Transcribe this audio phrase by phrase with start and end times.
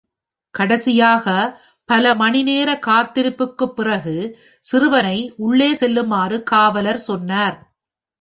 [0.53, 1.25] கடைசியாக,
[1.89, 4.15] பல மணிநேர காத்திருப்புக்குப் பிறகு,
[4.59, 5.33] சிறுவனை
[5.37, 7.57] உள்ளே செல்லுமாறு காவலர் சொன்னார்.